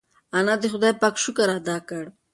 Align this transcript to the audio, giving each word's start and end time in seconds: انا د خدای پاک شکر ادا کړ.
انا 0.37 0.53
د 0.59 0.63
خدای 0.73 0.93
پاک 1.01 1.15
شکر 1.23 1.47
ادا 1.57 1.77
کړ. 1.89 2.03